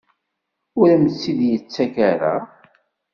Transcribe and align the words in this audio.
Ur 0.79 0.87
am-tt-id-yettak 0.95 1.95
ara? 2.11 2.35